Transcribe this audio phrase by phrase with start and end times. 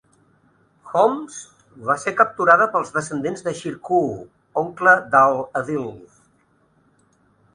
[0.91, 1.35] Homs
[1.89, 4.09] va ser capturada pels descendents de Shirkuh,
[4.61, 5.87] oncle d'Al-Adil.